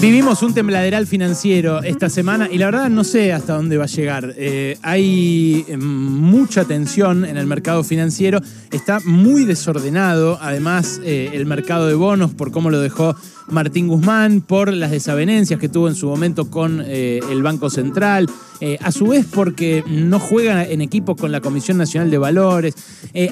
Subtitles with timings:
[0.00, 3.86] Vivimos un tembladeral financiero esta semana y la verdad no sé hasta dónde va a
[3.86, 4.32] llegar.
[4.38, 8.40] Eh, hay eh, mucha tensión en el mercado financiero,
[8.72, 13.14] está muy desordenado, además eh, el mercado de bonos por cómo lo dejó
[13.50, 18.30] Martín Guzmán, por las desavenencias que tuvo en su momento con el Banco Central,
[18.80, 22.76] a su vez porque no juega en equipo con la Comisión Nacional de Valores.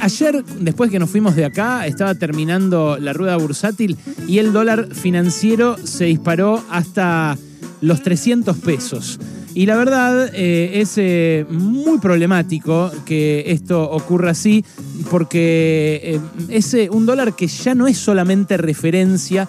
[0.00, 4.94] ayer, después que nos fuimos de acá, estaba terminando la rueda bursátil y el dólar
[4.94, 7.36] financiero se disparó hasta
[7.80, 9.18] los 300 pesos.
[9.56, 14.62] Y la verdad eh, es eh, muy problemático que esto ocurra así,
[15.10, 16.20] porque eh,
[16.50, 19.48] es un dólar que ya no es solamente referencia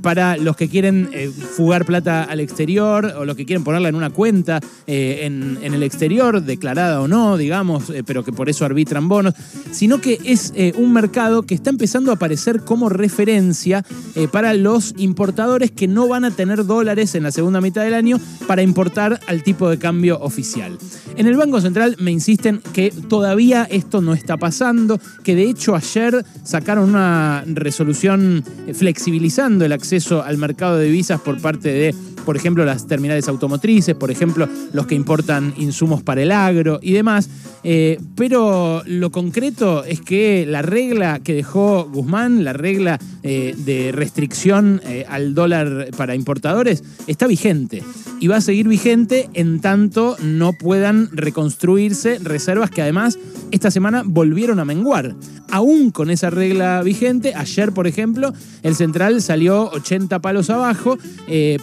[0.00, 1.10] para los que quieren
[1.54, 5.82] fugar plata al exterior o los que quieren ponerla en una cuenta en, en, el
[5.82, 9.34] exterior, declarada o no, digamos, pero que por eso arbitran bonos,
[9.72, 13.84] sino que es un mercado que está empezando a aparecer como referencia
[14.32, 18.18] para los importadores que no van a tener dólares en la segunda mitad del año
[18.46, 20.76] para importar al tipo de cambio oficial.
[21.16, 25.76] En el Banco Central me insisten que todavía esto no está pasando, que de hecho
[25.76, 28.42] ayer sacaron una resolución
[28.74, 31.94] flexibilizando el acceso al mercado de divisas por parte de
[32.26, 36.92] por ejemplo, las terminales automotrices, por ejemplo, los que importan insumos para el agro y
[36.92, 37.30] demás.
[37.68, 43.90] Eh, pero lo concreto es que la regla que dejó Guzmán, la regla eh, de
[43.90, 47.82] restricción eh, al dólar para importadores, está vigente
[48.20, 53.18] y va a seguir vigente en tanto no puedan reconstruirse reservas que además
[53.50, 55.16] esta semana volvieron a menguar.
[55.50, 60.98] Aún con esa regla vigente, ayer por ejemplo, el central salió 80 palos abajo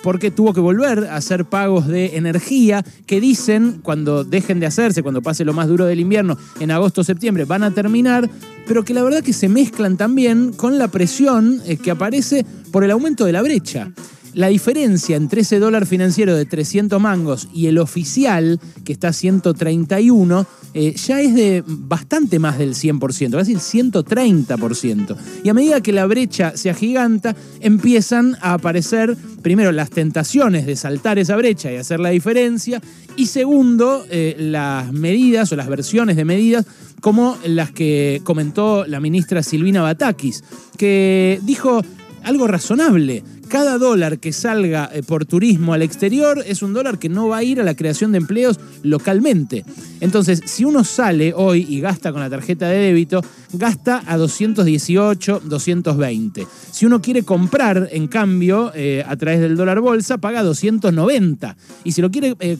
[0.04, 5.04] porque tuvo que volver a hacer pagos de energía que dicen cuando dejen de hacerse,
[5.04, 8.30] cuando pase lo más duro del invierno, en agosto septiembre, van a terminar,
[8.67, 12.83] pero que la verdad que se mezclan también con la presión eh, que aparece por
[12.83, 13.91] el aumento de la brecha.
[14.34, 19.14] La diferencia entre ese dólar financiero de 300 mangos y el oficial, que está a
[19.14, 25.16] 131, eh, ya es de bastante más del 100%, casi el 130%.
[25.44, 30.76] Y a medida que la brecha se agiganta, empiezan a aparecer, primero, las tentaciones de
[30.76, 32.82] saltar esa brecha y hacer la diferencia,
[33.15, 36.65] y segundo, eh, las medidas o las versiones de medidas
[37.02, 40.44] como las que comentó la ministra Silvina Batakis,
[40.77, 41.83] que dijo
[42.23, 47.08] algo razonable cada dólar que salga eh, por turismo al exterior es un dólar que
[47.08, 49.64] no va a ir a la creación de empleos localmente.
[49.99, 55.43] Entonces, si uno sale hoy y gasta con la tarjeta de débito, gasta a 218,
[55.45, 56.47] 220.
[56.71, 61.55] Si uno quiere comprar, en cambio, eh, a través del dólar bolsa, paga 290.
[61.83, 62.58] Y si lo quiere eh,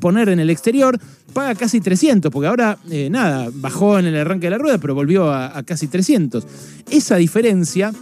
[0.00, 0.98] poner en el exterior,
[1.34, 2.78] paga casi 300, porque ahora,
[3.10, 6.46] nada, bajó en el arranque de la rueda, pero volvió a, a casi 300.
[6.90, 7.92] Esa diferencia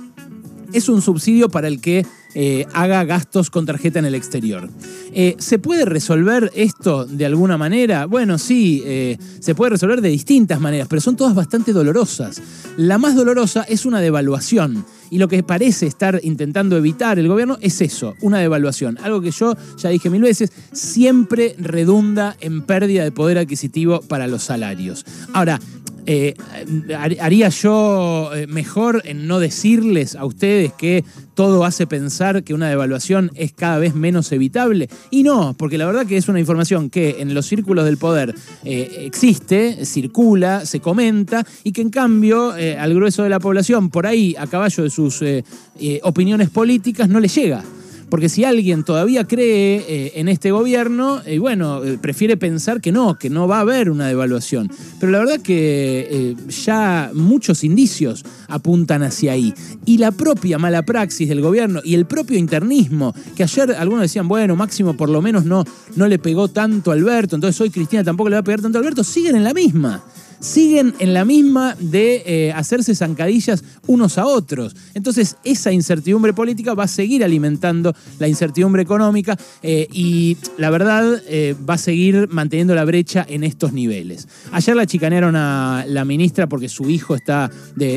[0.73, 4.71] es un subsidio para el que eh, haga gastos con tarjeta en el exterior.
[5.13, 8.07] Eh, ¿Se puede resolver esto de alguna manera?
[8.07, 12.41] Bueno, sí, eh, se puede resolver de distintas maneras, pero son todas bastante dolorosas.
[12.79, 14.85] La más dolorosa es una devaluación.
[15.11, 18.97] Y lo que parece estar intentando evitar el gobierno es eso, una devaluación.
[19.03, 24.27] Algo que yo ya dije mil veces, siempre redunda en pérdida de poder adquisitivo para
[24.27, 25.05] los salarios.
[25.35, 25.61] Ahora,
[26.07, 26.35] eh,
[26.99, 31.05] haría yo eh, mejor en no decirles a ustedes que
[31.35, 34.89] todo hace pensar que una devaluación es cada vez menos evitable.
[35.11, 38.35] Y no, porque la verdad que es una información que en los círculos del poder
[38.65, 44.07] eh, existe, circula, se comenta y que en cambio al grueso de la población, por
[44.07, 45.23] ahí a caballo de sus
[46.03, 47.65] opiniones políticas, no le llega.
[48.13, 52.93] Porque si alguien todavía cree eh, en este gobierno, eh, bueno, eh, prefiere pensar que
[52.93, 54.71] no, que no va a haber una devaluación.
[55.01, 59.55] Pero la verdad que ya muchos indicios apuntan hacia ahí.
[59.87, 64.29] Y la propia mala praxis del gobierno y el propio internismo, que ayer algunos decían,
[64.29, 65.65] bueno, Máximo por lo menos no,
[65.97, 68.77] no le pegó tanto a Alberto, entonces hoy Cristina tampoco le va a pegar tanto
[68.77, 70.05] a Alberto, siguen en la misma
[70.43, 74.75] siguen en la misma de eh, hacerse zancadillas unos a otros.
[74.93, 81.23] Entonces, esa incertidumbre política va a seguir alimentando la incertidumbre económica eh, y la verdad
[81.29, 84.27] eh, va a seguir manteniendo la brecha en estos niveles.
[84.51, 87.51] Ayer la chicanearon a la ministra porque su hijo está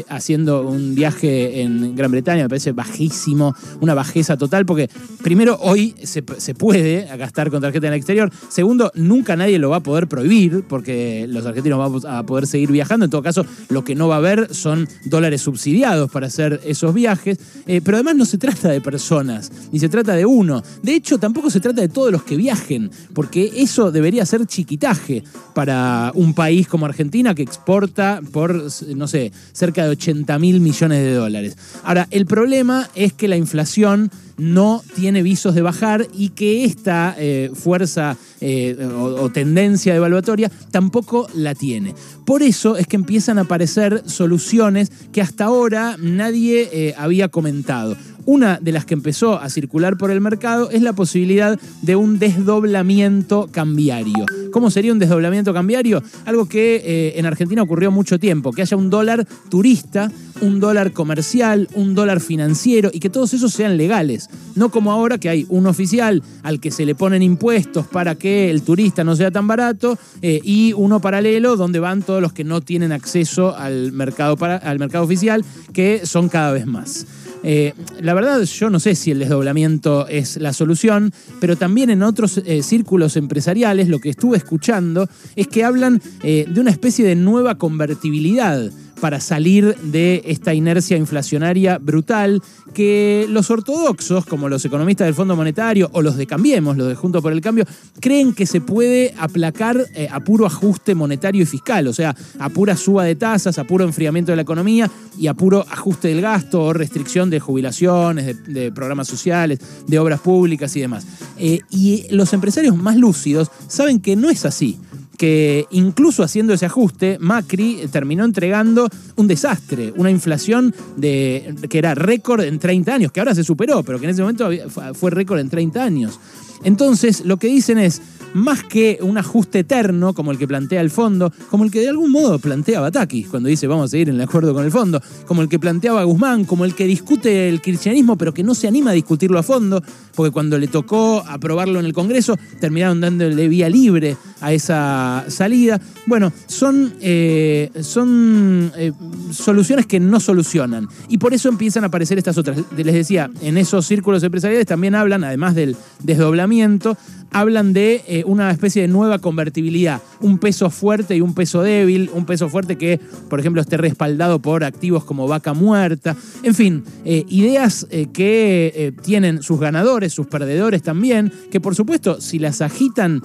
[0.07, 4.87] haciendo un viaje en Gran Bretaña, me parece bajísimo, una bajeza total, porque
[5.23, 9.71] primero hoy se, se puede gastar con tarjeta en el exterior, segundo, nunca nadie lo
[9.71, 13.05] va a poder prohibir porque los argentinos vamos a poder poder seguir viajando.
[13.05, 16.93] En todo caso, lo que no va a haber son dólares subsidiados para hacer esos
[16.93, 17.37] viajes.
[17.65, 20.61] Eh, pero además no se trata de personas, ni se trata de uno.
[20.83, 25.23] De hecho, tampoco se trata de todos los que viajen, porque eso debería ser chiquitaje
[25.53, 31.03] para un país como Argentina que exporta por, no sé, cerca de 80 mil millones
[31.03, 31.57] de dólares.
[31.85, 37.15] Ahora, el problema es que la inflación no tiene visos de bajar y que esta
[37.17, 41.95] eh, fuerza eh, o, tendencia evaluatoria tampoco la tiene.
[42.25, 47.95] Por eso es que empiezan a aparecer soluciones que hasta ahora nadie eh, había comentado.
[48.25, 52.17] Una de las que empezó a circular por el mercado es la posibilidad de un
[52.17, 54.25] desdoblamiento cambiario.
[54.51, 56.01] ¿Cómo sería un desdoblamiento cambiario?
[56.25, 60.11] Algo que eh, en Argentina ocurrió mucho tiempo, que haya un dólar turista,
[60.41, 64.29] un dólar comercial, un dólar financiero y que todos esos sean legales.
[64.55, 68.49] No como ahora que hay un oficial al que se le ponen impuestos para que
[68.49, 72.43] el turista no sea tan barato eh, y uno paralelo donde van todos los que
[72.43, 77.05] no tienen acceso al mercado, al mercado oficial, que son cada vez más.
[77.47, 82.01] Eh, la verdad, yo no sé si el desdoblamiento es la solución, pero también en
[82.01, 87.05] otros eh, círculos empresariales lo que estuve escuchando es que hablan eh, de una especie
[87.05, 88.71] de nueva convertibilidad
[89.05, 92.41] para salir de esta inercia inflacionaria brutal
[92.73, 96.95] que los ortodoxos, como los economistas del Fondo Monetario o los de Cambiemos, los de
[96.95, 97.65] Junto por el Cambio,
[97.99, 102.49] creen que se puede aplacar eh, a puro ajuste monetario y fiscal, o sea, a
[102.49, 106.21] pura suba de tasas, a puro enfriamiento de la economía y a puro ajuste del
[106.21, 111.05] gasto o restricción de jubilaciones, de, programas sociales, de obras públicas y demás.
[111.37, 114.79] Eh, y los empresarios más lúcidos saben que no es así
[115.17, 121.95] que incluso haciendo ese ajuste, Macri terminó entregando un desastre, una inflación de, que era
[121.95, 124.49] récord en 30 años, que ahora se superó, pero que en ese momento
[124.93, 126.19] fue récord en 30 años.
[126.63, 128.01] Entonces, lo que dicen es,
[128.33, 131.89] más que un ajuste eterno como el que plantea el fondo, como el que de
[131.89, 135.01] algún modo plantea Batakis cuando dice vamos a seguir en el acuerdo con el fondo,
[135.25, 138.67] como el que planteaba Guzmán, como el que discute el kirchnerismo pero que no se
[138.67, 139.81] anima a discutirlo a fondo,
[140.15, 145.79] porque cuando le tocó aprobarlo en el Congreso terminaron dándole vía libre a esa salida.
[146.05, 148.91] Bueno, son, eh, son eh,
[149.31, 152.57] soluciones que no solucionan y por eso empiezan a aparecer estas otras.
[152.75, 156.97] Les decía, en esos círculos empresariales también hablan, además del desdoblamiento,
[157.31, 162.09] hablan de eh, una especie de nueva convertibilidad, un peso fuerte y un peso débil,
[162.13, 162.99] un peso fuerte que,
[163.29, 168.93] por ejemplo, esté respaldado por activos como vaca muerta, en fin, eh, ideas eh, que
[169.01, 173.21] tienen sus ganadores, sus perdedores también, que por supuesto, si las agitan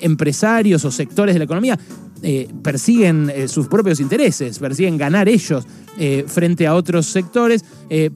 [0.00, 1.78] empresarios o sectores de la economía,
[2.62, 5.66] persiguen sus propios intereses, persiguen ganar ellos
[6.26, 7.64] frente a otros sectores,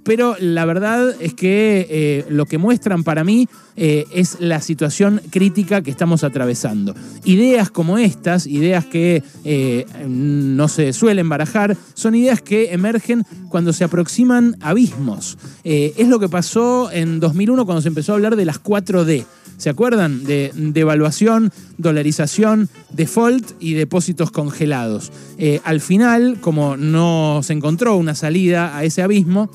[0.03, 5.91] pero la verdad es que lo que muestran para mí es la situación crítica que
[5.91, 6.95] estamos atravesando.
[7.25, 13.73] Ideas como estas, ideas que eh, no se suelen barajar, son ideas que emergen cuando
[13.73, 15.39] se aproximan abismos.
[15.65, 19.25] Eh, es lo que pasó en 2001 cuando se empezó a hablar de las 4D.
[19.61, 20.25] ¿Se acuerdan?
[20.25, 25.13] De devaluación, dolarización, default y depósitos congelados.
[25.37, 29.51] Eh, al final, como no se encontró una salida a ese abismo,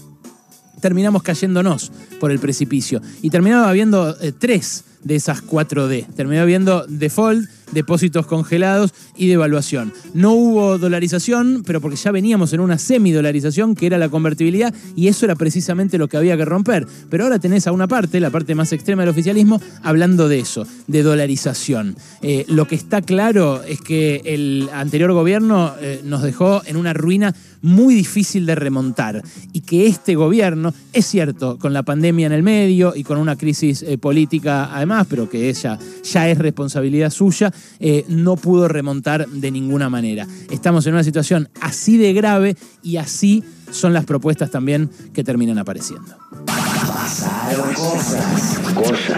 [0.79, 3.01] terminamos cayéndonos por el precipicio.
[3.23, 6.05] Y terminaba habiendo tres de esas 4D.
[6.15, 9.93] Terminó habiendo default, depósitos congelados y devaluación.
[10.15, 15.09] No hubo dolarización, pero porque ya veníamos en una semidolarización que era la convertibilidad y
[15.09, 16.87] eso era precisamente lo que había que romper.
[17.11, 20.65] Pero ahora tenés a una parte, la parte más extrema del oficialismo, hablando de eso,
[20.87, 21.95] de dolarización.
[22.23, 26.93] Eh, lo que está claro es que el anterior gobierno eh, nos dejó en una
[26.93, 32.31] ruina muy difícil de remontar y que este gobierno, es cierto, con la pandemia en
[32.31, 37.09] el medio y con una crisis eh, política además, pero que ella ya es responsabilidad
[37.09, 40.27] suya, eh, no pudo remontar de ninguna manera.
[40.49, 45.57] Estamos en una situación así de grave y así son las propuestas también que terminan
[45.57, 46.15] apareciendo.
[46.45, 48.59] Pasaron cosas.
[48.73, 49.17] Cosas.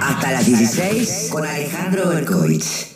[0.00, 2.95] Hasta las 16 con Alejandro Berkovich.